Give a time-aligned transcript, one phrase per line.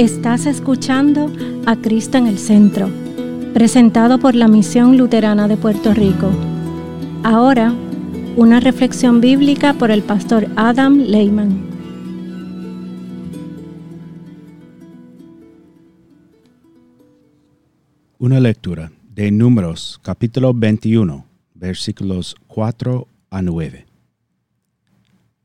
[0.00, 1.30] Estás escuchando
[1.66, 2.88] a Cristo en el Centro,
[3.52, 6.30] presentado por la Misión Luterana de Puerto Rico.
[7.22, 7.74] Ahora,
[8.34, 11.66] una reflexión bíblica por el pastor Adam Lehman.
[18.18, 23.84] Una lectura de Números capítulo 21, versículos 4 a 9.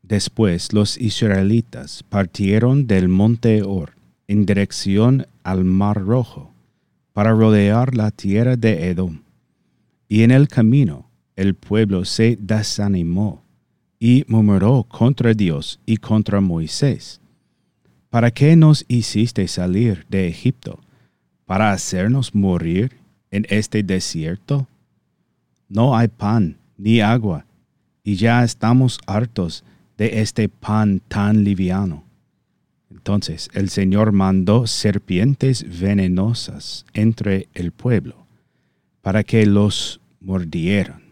[0.01, 3.94] Después los israelitas partieron del monte Or
[4.27, 6.51] en dirección al mar rojo
[7.13, 9.21] para rodear la tierra de Edom.
[10.07, 13.43] Y en el camino el pueblo se desanimó
[13.99, 17.21] y murmuró contra Dios y contra Moisés.
[18.09, 20.79] ¿Para qué nos hiciste salir de Egipto?
[21.45, 22.97] ¿Para hacernos morir
[23.31, 24.67] en este desierto?
[25.67, 27.45] No hay pan ni agua,
[28.03, 29.63] y ya estamos hartos
[29.97, 32.04] de este pan tan liviano.
[33.05, 38.25] Entonces el Señor mandó serpientes venenosas entre el pueblo,
[39.03, 41.03] para que los mordieran,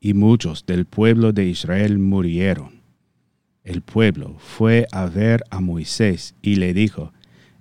[0.00, 2.82] y muchos del pueblo de Israel murieron.
[3.64, 7.12] El pueblo fue a ver a Moisés y le dijo,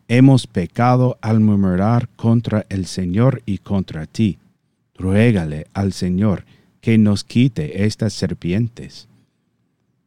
[0.07, 4.38] Hemos pecado al murmurar contra el Señor y contra ti.
[4.94, 6.45] Ruégale al Señor
[6.79, 9.07] que nos quite estas serpientes.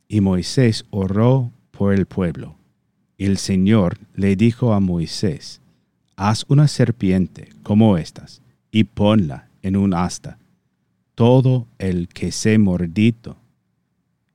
[0.07, 2.57] Y Moisés oró por el pueblo.
[3.19, 5.61] El Señor le dijo a Moisés,
[6.17, 10.39] Haz una serpiente como estas, y ponla en un asta.
[11.15, 13.37] Todo el que se mordito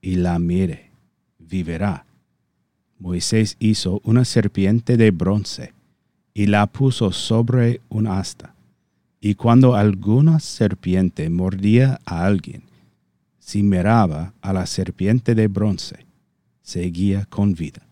[0.02, 0.90] y la mire,
[1.38, 2.06] vivirá.
[2.98, 5.74] Moisés hizo una serpiente de bronce
[6.34, 8.56] y la puso sobre un asta.
[9.20, 12.64] Y cuando alguna serpiente mordía a alguien,
[13.38, 16.06] si miraba a la serpiente de bronce,
[16.64, 17.86] seguía con vida.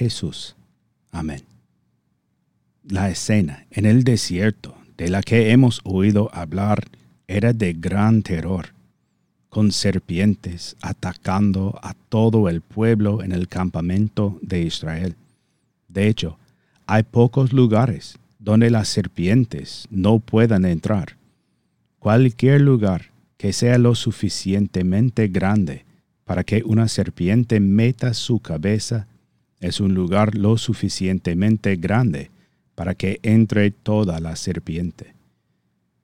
[0.00, 0.56] Jesús.
[1.12, 1.42] Amén.
[2.88, 6.88] La escena en el desierto de la que hemos oído hablar
[7.28, 8.68] era de gran terror,
[9.50, 15.16] con serpientes atacando a todo el pueblo en el campamento de Israel.
[15.88, 16.38] De hecho,
[16.86, 21.18] hay pocos lugares donde las serpientes no puedan entrar.
[21.98, 25.84] Cualquier lugar que sea lo suficientemente grande
[26.24, 29.06] para que una serpiente meta su cabeza
[29.60, 32.30] es un lugar lo suficientemente grande
[32.74, 35.14] para que entre toda la serpiente.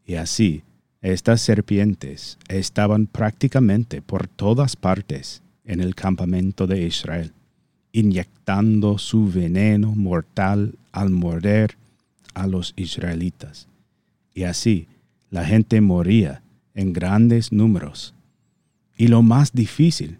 [0.07, 0.63] Y así,
[1.01, 7.33] estas serpientes estaban prácticamente por todas partes en el campamento de Israel,
[7.93, 11.77] inyectando su veneno mortal al morder
[12.35, 13.69] a los israelitas.
[14.35, 14.87] Y así
[15.31, 16.43] la gente moría
[16.75, 18.15] en grandes números.
[18.97, 20.19] Y lo más difícil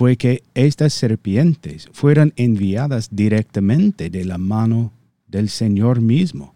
[0.00, 4.94] fue que estas serpientes fueran enviadas directamente de la mano
[5.28, 6.54] del Señor mismo.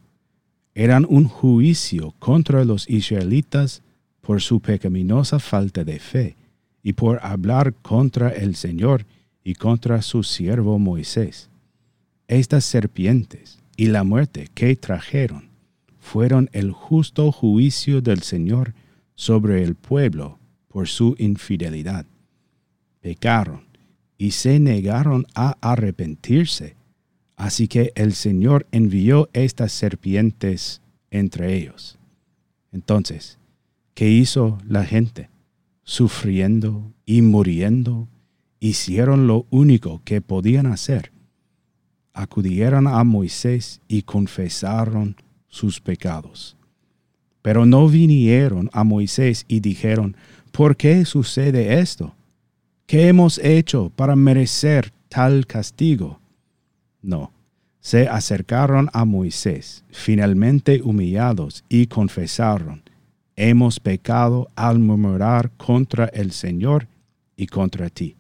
[0.75, 3.83] Eran un juicio contra los israelitas
[4.23, 6.37] por su pecaminosa falta de fe
[6.83, 9.05] y por hablar contra el Señor
[9.45, 11.51] y contra su siervo Moisés.
[12.29, 15.51] Estas serpientes y la muerte que trajeron
[16.01, 18.73] fueron el justo juicio del Señor
[19.15, 20.39] sobre el pueblo
[20.69, 22.07] por su infidelidad.
[23.05, 23.67] Pecaron
[24.17, 26.77] y se negaron a arrepentirse
[27.37, 31.99] Así que el Señor envió estas serpientes entre ellos.
[32.73, 33.39] Entonces,
[33.95, 35.31] ¿qué hizo la gente?
[35.83, 38.09] Sufriendo y muriendo,
[38.61, 41.13] hicieron lo único que podían hacer.
[42.13, 45.17] Acudieron a Moisés y confesaron
[45.49, 46.57] sus pecados.
[47.43, 50.17] Pero no vinieron a Moisés y dijeron,
[50.53, 52.15] ¿por qué sucede esto?
[52.87, 56.21] ¿Qué hemos hecho para merecer tal castigo?
[57.01, 57.33] No,
[57.81, 62.83] se acercaron a Moisés, finalmente humillados, y confesaron,
[63.37, 66.87] hemos pecado al murmurar contra el Señor
[67.37, 68.17] y contra ti.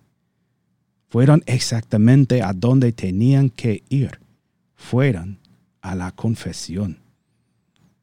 [1.08, 4.18] Fueron exactamente a donde tenían que ir,
[4.74, 5.38] fueron
[5.82, 6.98] a la confesión.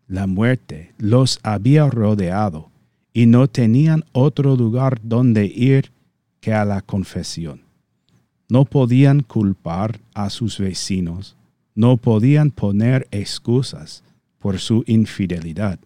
[0.07, 2.69] La muerte los había rodeado
[3.13, 5.90] y no tenían otro lugar donde ir
[6.41, 7.61] que a la confesión.
[8.49, 11.37] No podían culpar a sus vecinos,
[11.73, 14.03] no podían poner excusas
[14.39, 15.79] por su infidelidad.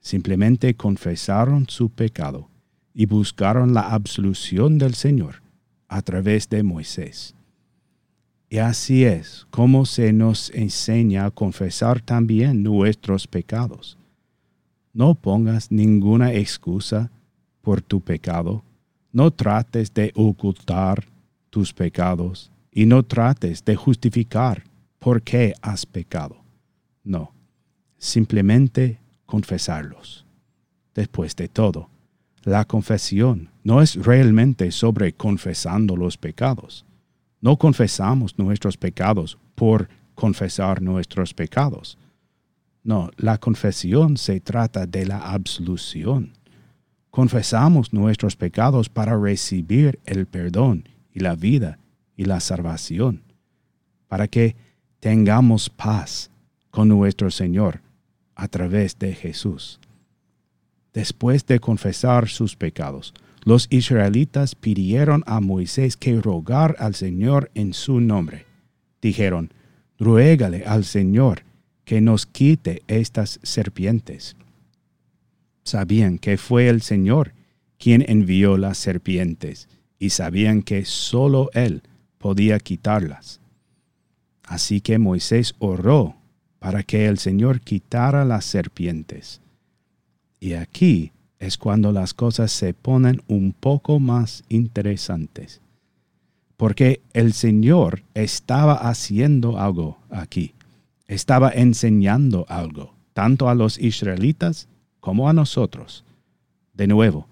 [0.00, 2.48] Simplemente confesaron su pecado
[2.94, 5.42] y buscaron la absolución del Señor
[5.88, 7.34] a través de Moisés.
[8.48, 13.96] Y así es como se nos enseña a confesar también nuestros pecados.
[14.92, 17.10] No pongas ninguna excusa
[17.62, 18.62] por tu pecado.
[19.12, 21.04] No trates de ocultar
[21.50, 24.64] tus pecados y no trates de justificar
[24.98, 26.36] por qué has pecado.
[27.04, 27.32] No,
[27.98, 30.24] simplemente confesarlos.
[30.94, 31.90] Después de todo,
[32.44, 36.84] la confesión no es realmente sobre confesando los pecados.
[37.40, 41.98] No confesamos nuestros pecados por confesar nuestros pecados.
[42.84, 46.32] No, la confesión se trata de la absolución.
[47.12, 51.78] Confesamos nuestros pecados para recibir el perdón y la vida
[52.16, 53.22] y la salvación,
[54.08, 54.56] para que
[54.98, 56.30] tengamos paz
[56.70, 57.82] con nuestro Señor
[58.34, 59.78] a través de Jesús.
[60.94, 63.12] Después de confesar sus pecados,
[63.44, 68.46] los israelitas pidieron a Moisés que rogar al Señor en su nombre.
[69.02, 69.52] Dijeron,
[69.98, 71.42] ruégale al Señor
[71.84, 74.34] que nos quite estas serpientes.
[75.64, 77.32] Sabían que fue el Señor
[77.78, 79.68] quien envió las serpientes
[79.98, 81.82] y sabían que sólo Él
[82.18, 83.40] podía quitarlas.
[84.44, 86.16] Así que Moisés oró
[86.58, 89.40] para que el Señor quitara las serpientes.
[90.38, 95.60] Y aquí es cuando las cosas se ponen un poco más interesantes.
[96.56, 100.54] Porque el Señor estaba haciendo algo aquí.
[101.08, 104.68] Estaba enseñando algo, tanto a los israelitas
[105.02, 106.04] como a nosotros.
[106.74, 107.26] De nuevo,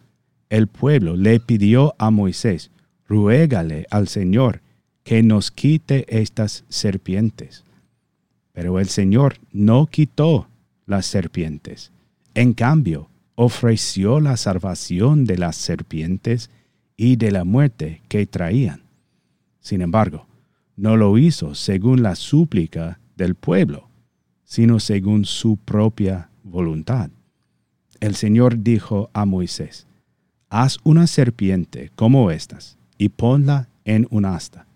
[0.49, 2.73] el pueblo le pidió a Moisés,
[3.07, 4.61] ruégale al Señor
[5.05, 7.65] que nos quite estas serpientes.
[8.53, 10.49] Pero el Señor no quitó
[10.85, 11.93] las serpientes.
[12.35, 16.51] En cambio, ofreció la salvación de las serpientes
[16.97, 18.83] y de la muerte que traían.
[19.61, 20.27] Sin embargo,
[20.75, 23.89] no lo hizo según la súplica del pueblo,
[24.43, 27.11] sino según su propia voluntad.
[28.01, 29.87] El Señor dijo a Moisés,
[30.49, 34.67] Haz una serpiente como estas y ponla en un asta.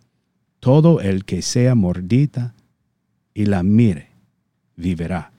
[0.61, 2.55] Todo el que sea mordida
[3.32, 4.11] y la mire,
[4.76, 5.32] vivirá.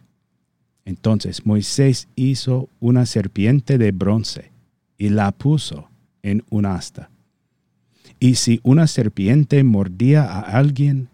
[0.83, 4.51] Entonces Moisés hizo una serpiente de bronce
[4.97, 5.89] y la puso
[6.21, 7.09] en un asta.
[8.19, 11.09] Y si una serpiente mordía a alguien,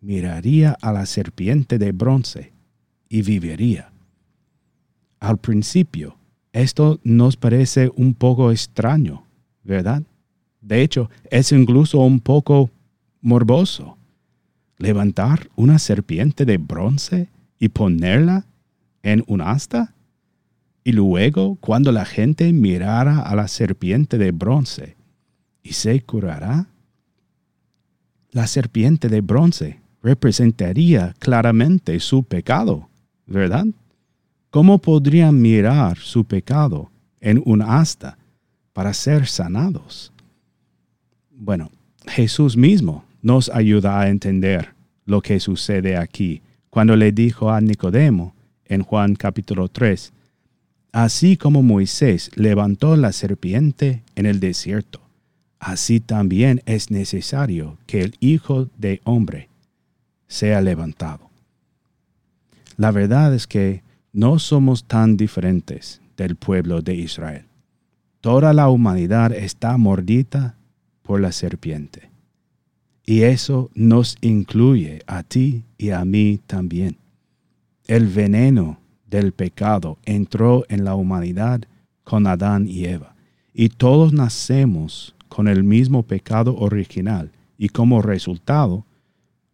[0.00, 2.52] miraría a la serpiente de bronce
[3.08, 3.92] y viviría.
[5.28, 6.16] Al principio,
[6.54, 9.24] esto nos parece un poco extraño,
[9.62, 10.02] ¿verdad?
[10.62, 12.70] De hecho, es incluso un poco
[13.20, 13.98] morboso
[14.78, 17.28] levantar una serpiente de bronce
[17.58, 18.46] y ponerla
[19.02, 19.92] en un asta?
[20.82, 24.96] Y luego, cuando la gente mirara a la serpiente de bronce,
[25.62, 26.68] ¿y se curará?
[28.30, 32.88] La serpiente de bronce representaría claramente su pecado,
[33.26, 33.66] ¿verdad?
[34.50, 36.90] ¿Cómo podrían mirar su pecado
[37.20, 38.16] en un asta
[38.72, 40.10] para ser sanados?
[41.30, 41.70] Bueno,
[42.06, 44.70] Jesús mismo nos ayuda a entender
[45.04, 46.40] lo que sucede aquí
[46.70, 48.34] cuando le dijo a Nicodemo
[48.64, 50.12] en Juan capítulo 3,
[50.92, 55.00] Así como Moisés levantó la serpiente en el desierto,
[55.60, 59.48] así también es necesario que el Hijo de Hombre
[60.26, 61.28] sea levantado.
[62.78, 67.44] La verdad es que no somos tan diferentes del pueblo de Israel.
[68.20, 70.56] Toda la humanidad está mordida
[71.02, 72.10] por la serpiente.
[73.06, 76.98] Y eso nos incluye a ti y a mí también.
[77.86, 81.62] El veneno del pecado entró en la humanidad
[82.04, 83.14] con Adán y Eva,
[83.54, 88.84] y todos nacemos con el mismo pecado original y como resultado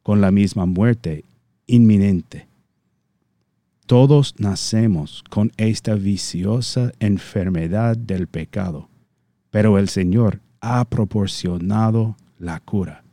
[0.02, 1.24] con la misma muerte
[1.66, 2.48] inminente.
[3.86, 8.88] Todos nacemos con esta viciosa enfermedad del pecado,
[9.50, 13.04] pero el Señor ha proporcionado la cura.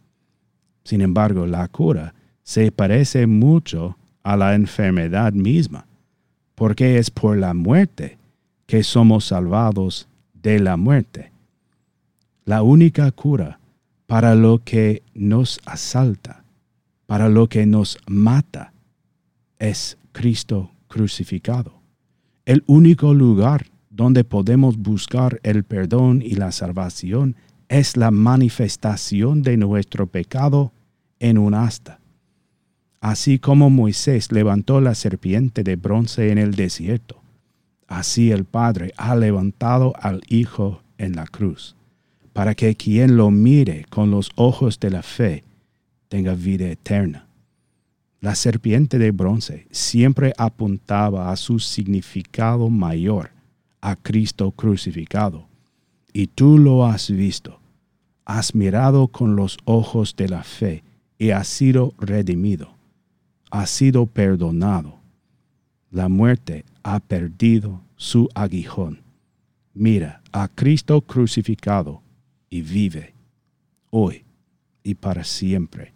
[0.85, 2.13] Sin embargo, la cura
[2.43, 5.87] se parece mucho a la enfermedad misma,
[6.55, 8.17] porque es por la muerte
[8.65, 11.33] que somos salvados de la muerte.
[12.45, 13.59] La única cura
[14.07, 16.45] para lo que nos asalta,
[17.07, 18.71] para lo que nos mata,
[19.59, 21.81] es Cristo crucificado.
[22.45, 27.35] El único lugar donde podemos buscar el perdón y la salvación
[27.69, 30.73] es la manifestación de nuestro pecado
[31.19, 31.99] en un asta.
[32.99, 37.21] Así como Moisés levantó la serpiente de bronce en el desierto,
[37.87, 41.75] así el Padre ha levantado al Hijo en la cruz,
[42.33, 45.43] para que quien lo mire con los ojos de la fe
[46.09, 47.27] tenga vida eterna.
[48.21, 53.31] La serpiente de bronce siempre apuntaba a su significado mayor,
[53.81, 55.47] a Cristo crucificado.
[56.13, 57.59] Y tú lo has visto,
[58.23, 60.83] has mirado con los ojos de la fe
[61.17, 62.75] y has sido redimido,
[63.49, 64.99] has sido perdonado.
[65.89, 69.01] La muerte ha perdido su aguijón.
[69.73, 72.03] Mira a Cristo crucificado
[72.51, 73.15] y vive,
[73.89, 74.25] hoy
[74.83, 75.95] y para siempre